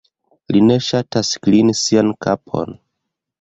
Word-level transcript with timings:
Li 0.55 0.61
ne 0.69 0.77
ŝatas 0.87 1.29
klini 1.43 1.77
sian 1.81 2.11
kapon. 2.27 2.75